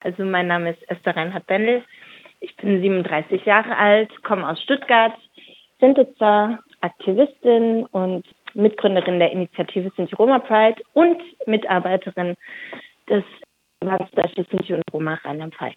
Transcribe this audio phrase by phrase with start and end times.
[0.00, 1.82] Also mein Name ist Esther Reinhard-Bendel.
[2.40, 5.12] Ich bin 37 Jahre alt, komme aus Stuttgart,
[5.78, 12.34] Sintitzer, Aktivistin und Mitgründerin der Initiative Sinti Roma Pride und Mitarbeiterin
[13.08, 13.24] des
[13.82, 15.76] Landesdeutsches Sinti und Roma Rheinland-Pfalz.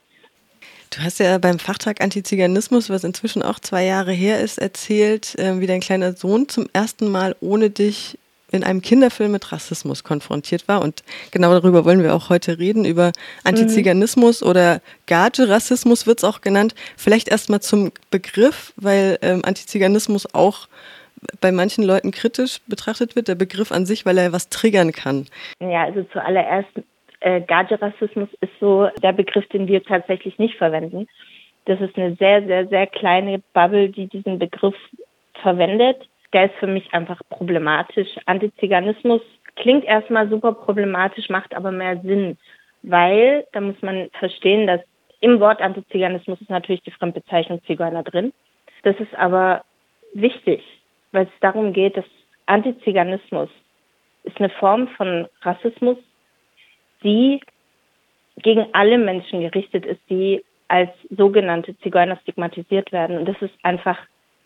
[0.95, 5.59] Du hast ja beim Fachtag Antiziganismus, was inzwischen auch zwei Jahre her ist, erzählt, äh,
[5.59, 8.17] wie dein kleiner Sohn zum ersten Mal ohne dich
[8.53, 10.81] in einem Kinderfilm mit Rassismus konfrontiert war.
[10.81, 13.11] Und genau darüber wollen wir auch heute reden, über
[13.43, 14.49] Antiziganismus mhm.
[14.49, 16.75] oder Gage-Rassismus wird es auch genannt.
[16.95, 20.67] Vielleicht erstmal zum Begriff, weil ähm, Antiziganismus auch
[21.41, 25.25] bei manchen Leuten kritisch betrachtet wird, der Begriff an sich, weil er was triggern kann.
[25.59, 26.69] Ja, also zuallererst,
[27.21, 31.07] äh, Gage-Rassismus ist so der Begriff, den wir tatsächlich nicht verwenden.
[31.65, 34.75] Das ist eine sehr, sehr, sehr kleine Bubble, die diesen Begriff
[35.41, 38.09] verwendet der ist für mich einfach problematisch.
[38.25, 39.21] Antiziganismus
[39.55, 42.37] klingt erstmal super problematisch, macht aber mehr Sinn,
[42.81, 44.81] weil da muss man verstehen, dass
[45.21, 48.33] im Wort Antiziganismus ist natürlich die Fremdbezeichnung Zigeuner drin.
[48.83, 49.63] Das ist aber
[50.13, 50.61] wichtig,
[51.11, 52.05] weil es darum geht, dass
[52.45, 53.49] Antiziganismus
[54.23, 55.97] ist eine Form von Rassismus,
[57.03, 57.39] die
[58.37, 63.17] gegen alle Menschen gerichtet ist, die als sogenannte Zigeuner stigmatisiert werden.
[63.17, 63.97] Und das ist einfach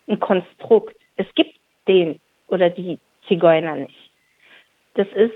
[0.08, 0.94] ein Konstrukt.
[1.16, 4.10] Es gibt den oder die Zigeuner nicht.
[4.94, 5.34] Das ist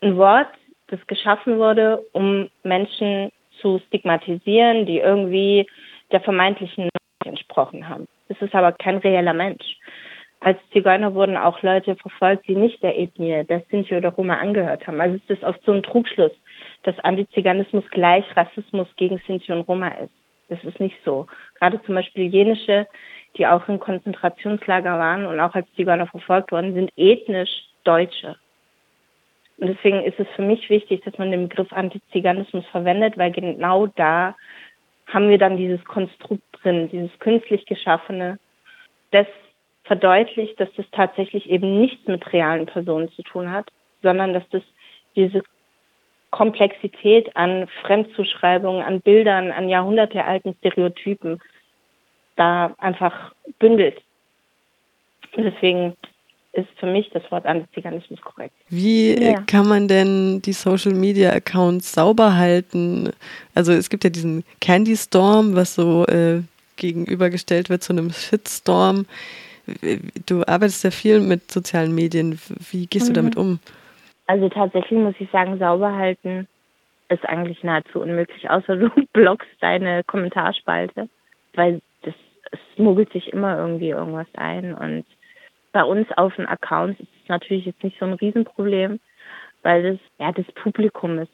[0.00, 0.48] ein Wort,
[0.88, 5.66] das geschaffen wurde, um Menschen zu stigmatisieren, die irgendwie
[6.12, 8.06] der vermeintlichen Norm entsprochen haben.
[8.28, 9.78] Das ist aber kein reeller Mensch.
[10.40, 14.86] Als Zigeuner wurden auch Leute verfolgt, die nicht der Ethnie der Sinti oder Roma angehört
[14.86, 15.00] haben.
[15.00, 16.32] Also es ist oft so ein Trugschluss,
[16.82, 20.12] dass Antiziganismus gleich Rassismus gegen Sinti und Roma ist.
[20.50, 21.26] Das ist nicht so.
[21.58, 22.86] Gerade zum Beispiel jenische
[23.36, 27.50] die auch in Konzentrationslager waren und auch als Zigeuner verfolgt worden, sind ethnisch
[27.84, 28.36] Deutsche.
[29.58, 33.86] Und deswegen ist es für mich wichtig, dass man den Begriff Antiziganismus verwendet, weil genau
[33.86, 34.34] da
[35.06, 38.38] haben wir dann dieses Konstrukt drin, dieses künstlich geschaffene,
[39.10, 39.26] das
[39.84, 43.70] verdeutlicht, dass das tatsächlich eben nichts mit realen Personen zu tun hat,
[44.02, 44.62] sondern dass das
[45.14, 45.42] diese
[46.30, 51.40] Komplexität an Fremdzuschreibungen, an Bildern, an jahrhundertealten Stereotypen
[52.36, 54.00] da einfach bündelt.
[55.36, 55.94] Und deswegen
[56.52, 58.54] ist für mich das Wort Antiziganismus korrekt.
[58.68, 59.40] Wie ja.
[59.40, 63.10] kann man denn die Social Media Accounts sauber halten?
[63.54, 66.42] Also es gibt ja diesen Candy Storm, was so äh,
[66.76, 69.06] gegenübergestellt wird zu einem Shitstorm.
[70.26, 72.38] Du arbeitest ja viel mit sozialen Medien.
[72.70, 73.14] Wie gehst mhm.
[73.14, 73.58] du damit um?
[74.26, 76.46] Also tatsächlich muss ich sagen, sauber halten
[77.08, 81.08] ist eigentlich nahezu unmöglich, außer du blockst deine Kommentarspalte,
[81.54, 81.80] weil
[82.54, 84.74] es mogelt sich immer irgendwie irgendwas ein.
[84.74, 85.04] Und
[85.72, 89.00] bei uns auf den Accounts ist es natürlich jetzt nicht so ein Riesenproblem,
[89.62, 91.32] weil das, ja, das Publikum ist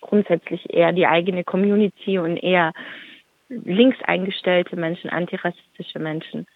[0.00, 2.72] grundsätzlich eher die eigene Community und eher
[3.48, 6.46] links eingestellte Menschen, antirassistische Menschen.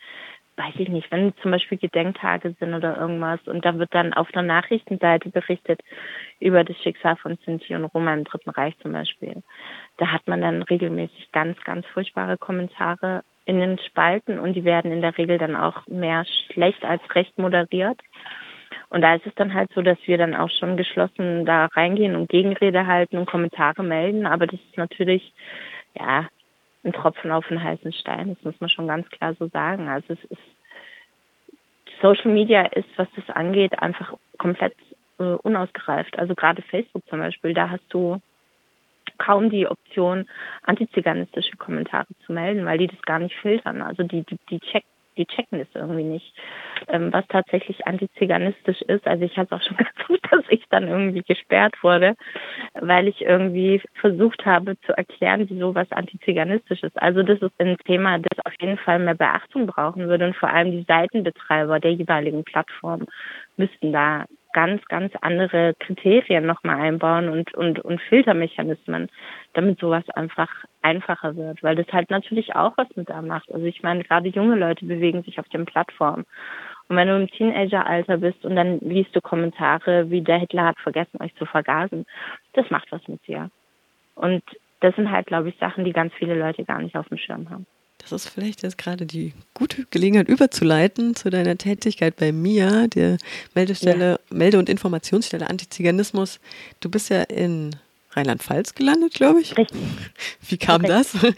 [0.57, 4.31] Weiß ich nicht, wenn zum Beispiel Gedenktage sind oder irgendwas und da wird dann auf
[4.33, 5.81] der Nachrichtenseite berichtet
[6.41, 9.43] über das Schicksal von Sinti und Roma im Dritten Reich zum Beispiel.
[9.97, 14.93] Da hat man dann regelmäßig ganz, ganz furchtbare Kommentare in den Spalten und die werden
[14.93, 18.01] in der Regel dann auch mehr schlecht als recht moderiert.
[18.89, 22.15] Und da ist es dann halt so, dass wir dann auch schon geschlossen da reingehen
[22.15, 24.27] und Gegenrede halten und Kommentare melden.
[24.27, 25.33] Aber das ist natürlich,
[25.99, 26.29] ja,
[26.85, 28.35] ein Tropfen auf den heißen Stein.
[28.35, 29.89] Das muss man schon ganz klar so sagen.
[29.89, 30.43] Also es ist,
[32.01, 34.75] Social Media ist, was das angeht, einfach komplett
[35.19, 36.19] äh, unausgereift.
[36.19, 38.21] Also gerade Facebook zum Beispiel, da hast du
[39.23, 40.27] kaum die Option,
[40.63, 43.83] antiziganistische Kommentare zu melden, weil die das gar nicht filtern.
[43.83, 44.85] Also die, die, die, check,
[45.17, 46.35] die checken das irgendwie nicht,
[46.89, 49.07] ähm, was tatsächlich antiziganistisch ist.
[49.07, 49.77] Also ich hatte auch schon
[50.09, 52.15] gut, dass ich dann irgendwie gesperrt wurde,
[52.75, 57.01] weil ich irgendwie versucht habe zu erklären, wieso was antiziganistisch ist.
[57.01, 60.49] Also das ist ein Thema, das auf jeden Fall mehr Beachtung brauchen würde und vor
[60.49, 63.07] allem die Seitenbetreiber der jeweiligen Plattform
[63.57, 69.09] müssten da ganz, ganz andere Kriterien nochmal einbauen und, und, und Filtermechanismen,
[69.55, 70.49] damit sowas einfach
[70.83, 73.53] einfacher wird, weil das halt natürlich auch was mit da macht.
[73.53, 76.27] Also ich meine, gerade junge Leute bewegen sich auf den Plattformen.
[76.89, 80.79] Und wenn du im Teenageralter bist und dann liest du Kommentare wie der Hitler hat
[80.79, 82.05] vergessen, euch zu vergasen,
[82.53, 83.51] das macht was mit dir.
[84.15, 84.43] Und
[84.81, 87.49] das sind halt, glaube ich, Sachen, die ganz viele Leute gar nicht auf dem Schirm
[87.49, 87.67] haben.
[88.03, 93.17] Das ist vielleicht jetzt gerade die gute Gelegenheit überzuleiten zu deiner Tätigkeit bei MIA, der
[93.55, 94.37] Meldestelle, ja.
[94.37, 96.41] Melde- und Informationsstelle Antiziganismus.
[96.81, 97.77] Du bist ja in
[98.11, 99.57] Rheinland-Pfalz gelandet, glaube ich.
[99.57, 99.81] Richtig.
[100.49, 101.21] Wie kam Richtig.
[101.23, 101.35] das?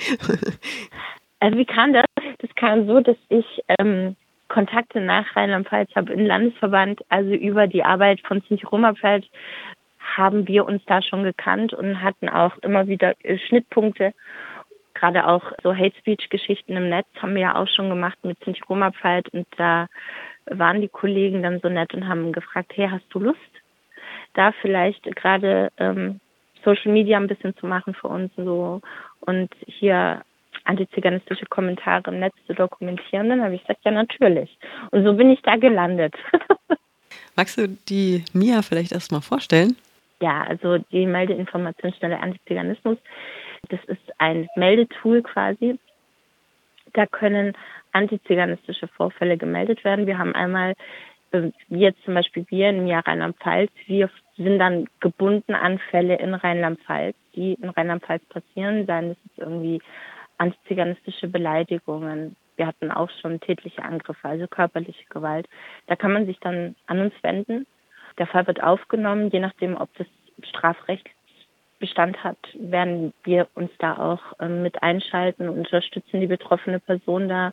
[1.41, 2.05] Also wie kam das?
[2.39, 3.47] Das kam so, dass ich
[3.79, 4.17] ähm,
[4.49, 9.27] Kontakte nach Rheinland-Pfalz habe im Landesverband, also über die Arbeit von Sinti Roma Pfalz
[10.17, 14.13] haben wir uns da schon gekannt und hatten auch immer wieder äh, Schnittpunkte.
[15.05, 18.43] Gerade auch so Hate Speech Geschichten im Netz haben wir ja auch schon gemacht mit
[18.43, 19.87] Sinti Roma Pride und da
[20.47, 23.39] waren die Kollegen dann so nett und haben gefragt, hey, hast du Lust,
[24.33, 26.21] da vielleicht gerade ähm,
[26.65, 28.81] Social Media ein bisschen zu machen für uns so
[29.21, 30.23] und hier
[30.65, 34.57] antiziganistische Kommentare im Netz zu dokumentieren, dann habe ich gesagt, ja natürlich.
[34.91, 36.15] Und so bin ich da gelandet.
[37.37, 39.77] Magst du die Mia vielleicht erstmal vorstellen?
[40.23, 42.97] Ja, also die Meldeinformationsstelle Antiziganismus,
[43.69, 45.79] das ist ein Meldetool quasi.
[46.93, 47.57] Da können
[47.93, 50.07] antiziganistische Vorfälle gemeldet werden.
[50.07, 50.75] Wir haben einmal,
[51.69, 57.17] jetzt zum Beispiel wir im Jahr Rheinland-Pfalz, wir sind dann gebunden an Fälle in Rheinland-Pfalz,
[57.35, 59.81] die in Rheinland-Pfalz passieren, seien es irgendwie
[60.39, 62.37] antiziganistische Beleidigungen.
[62.57, 65.49] Wir hatten auch schon tätliche Angriffe, also körperliche Gewalt.
[65.87, 67.67] Da kann man sich dann an uns wenden.
[68.19, 70.07] Der Fall wird aufgenommen, je nachdem, ob das
[70.43, 71.09] Strafrecht
[71.85, 77.29] Bestand hat, werden wir uns da auch ähm, mit einschalten und unterstützen die betroffene Person
[77.29, 77.53] da,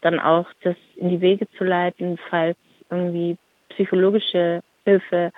[0.00, 2.56] dann auch das in die Wege zu leiten, falls
[2.88, 3.36] irgendwie
[3.70, 5.32] psychologische Hilfe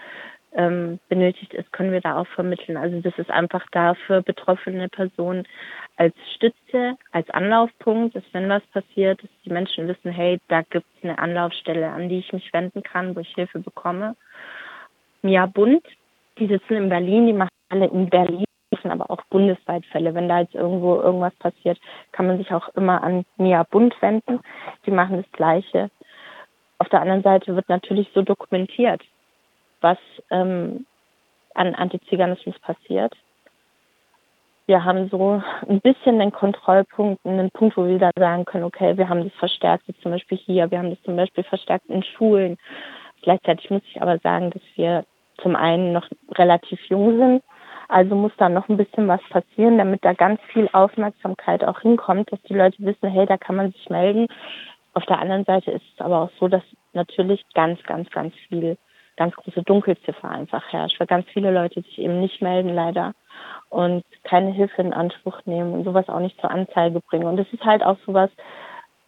[0.53, 2.77] ähm, benötigt ist, können wir da auch vermitteln.
[2.77, 5.49] Also das ist einfach da für betroffene Personen
[5.97, 10.87] als Stütze, als Anlaufpunkt, dass wenn was passiert, dass die Menschen wissen, hey, da gibt
[10.97, 14.15] es eine Anlaufstelle, an die ich mich wenden kann, wo ich Hilfe bekomme.
[15.23, 15.83] Mia Bund,
[16.39, 18.45] die sitzen in Berlin, die machen alle in Berlin,
[18.85, 20.15] aber auch bundesweit Fälle.
[20.15, 21.79] Wenn da jetzt irgendwo irgendwas passiert,
[22.13, 24.41] kann man sich auch immer an Mia Bund wenden.
[24.85, 25.91] Die machen das Gleiche.
[26.79, 29.03] Auf der anderen Seite wird natürlich so dokumentiert
[29.85, 29.99] was
[30.31, 30.87] ähm,
[31.55, 33.15] an Antiziganismus passiert.
[34.67, 38.97] Wir haben so ein bisschen den Kontrollpunkt, einen Punkt, wo wir da sagen können, okay,
[38.97, 42.57] wir haben das verstärkt, zum Beispiel hier, wir haben das zum Beispiel verstärkt in Schulen.
[43.23, 45.05] Gleichzeitig muss ich aber sagen, dass wir
[45.43, 47.43] zum einen noch relativ jung sind,
[47.89, 52.31] also muss da noch ein bisschen was passieren, damit da ganz viel Aufmerksamkeit auch hinkommt,
[52.33, 54.27] dass die Leute wissen, hey, da kann man sich melden.
[54.95, 58.77] Auf der anderen Seite ist es aber auch so, dass natürlich ganz, ganz, ganz viel
[59.17, 63.15] ganz große Dunkelziffer einfach herrscht, weil ganz viele Leute sich eben nicht melden leider
[63.71, 67.27] und keine Hilfe in Anspruch nehmen und sowas auch nicht zur Anzeige bringen.
[67.27, 68.31] Und das ist halt auch sowas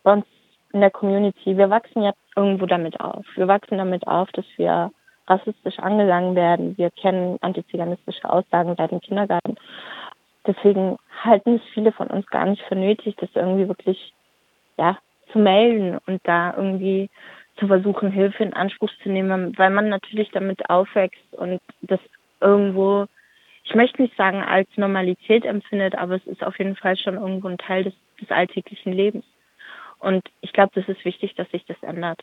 [0.03, 0.27] bei uns
[0.73, 1.57] in der Community.
[1.57, 3.25] Wir wachsen ja irgendwo damit auf.
[3.35, 4.91] Wir wachsen damit auf, dass wir
[5.27, 6.77] rassistisch angegangen werden.
[6.77, 9.57] Wir kennen antiziganistische Aussagen seit dem Kindergarten.
[10.47, 14.13] Deswegen halten es viele von uns gar nicht für nötig, das irgendwie wirklich
[14.79, 14.99] ja,
[15.33, 17.11] zu melden und da irgendwie
[17.59, 22.01] zu versuchen, Hilfe in Anspruch zu nehmen, weil man natürlich damit aufwächst und das
[22.41, 23.07] irgendwo,
[23.65, 27.49] ich möchte nicht sagen als Normalität empfindet, aber es ist auf jeden Fall schon irgendwo
[27.49, 29.25] ein Teil des, des alltäglichen Lebens.
[29.99, 32.21] Und ich glaube, das ist wichtig, dass sich das ändert.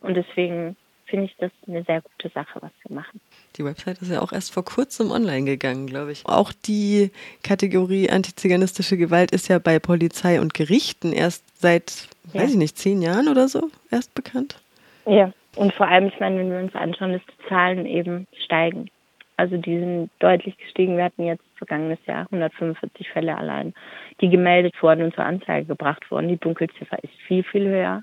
[0.00, 0.76] Und deswegen
[1.08, 3.20] finde ich das eine sehr gute Sache, was wir machen.
[3.56, 6.24] Die Website ist ja auch erst vor kurzem online gegangen, glaube ich.
[6.26, 7.10] Auch die
[7.42, 12.42] Kategorie antiziganistische Gewalt ist ja bei Polizei und Gerichten erst seit, ja.
[12.42, 14.60] weiß ich nicht, zehn Jahren oder so erst bekannt.
[15.06, 18.90] Ja, und vor allem, ich meine, wenn wir uns anschauen, dass die Zahlen eben steigen.
[19.36, 20.96] Also die sind deutlich gestiegen.
[20.96, 23.72] Wir hatten jetzt vergangenes Jahr 145 Fälle allein,
[24.20, 26.28] die gemeldet wurden und zur Anzeige gebracht wurden.
[26.28, 28.02] Die Dunkelziffer ist viel, viel höher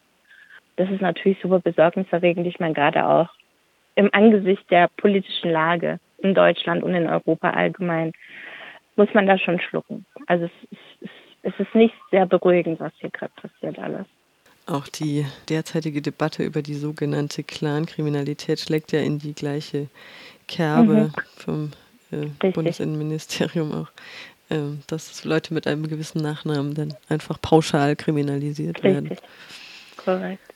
[0.77, 2.45] das ist natürlich super besorgniserregend.
[2.47, 3.29] Ich meine, gerade auch
[3.95, 8.11] im Angesicht der politischen Lage in Deutschland und in Europa allgemein
[8.95, 10.05] muss man da schon schlucken.
[10.27, 11.11] Also es ist,
[11.43, 14.05] es ist nicht sehr beruhigend, was hier gerade passiert alles.
[14.67, 19.87] Auch die derzeitige Debatte über die sogenannte Clankriminalität schlägt ja in die gleiche
[20.47, 21.13] Kerbe mhm.
[21.37, 21.71] vom
[22.11, 23.89] äh, Bundesinnenministerium auch,
[24.49, 28.93] äh, dass Leute mit einem gewissen Nachnamen dann einfach pauschal kriminalisiert Richtig.
[28.93, 29.17] werden.
[29.97, 30.53] Korrekt.